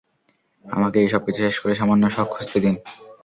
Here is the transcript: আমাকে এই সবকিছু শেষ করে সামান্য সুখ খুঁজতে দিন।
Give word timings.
আমাকে 0.65 0.97
এই 0.99 1.09
সবকিছু 1.09 1.39
শেষ 1.45 1.55
করে 1.59 1.73
সামান্য 1.75 2.03
সুখ 2.09 2.27
খুঁজতে 2.33 2.57
দিন। 2.59 2.75